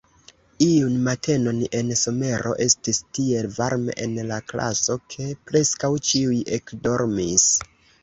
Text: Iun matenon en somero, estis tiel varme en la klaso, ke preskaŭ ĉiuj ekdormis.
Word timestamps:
Iun 0.67 0.95
matenon 1.07 1.59
en 1.79 1.91
somero, 2.05 2.55
estis 2.67 3.01
tiel 3.19 3.51
varme 3.59 3.99
en 4.09 4.19
la 4.33 4.41
klaso, 4.51 4.99
ke 5.15 5.31
preskaŭ 5.53 5.95
ĉiuj 6.13 6.45
ekdormis. 6.61 7.51